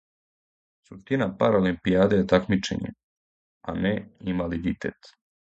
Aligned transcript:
Суштина 0.87 1.27
параолимпијаде 1.43 2.19
је 2.21 2.27
такмичење, 2.33 2.91
а 3.71 3.79
не 3.87 3.93
инвалидитет. 4.35 5.17